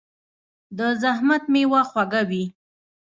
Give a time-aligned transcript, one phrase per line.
[0.77, 2.45] د زحمت میوه خوږه وي.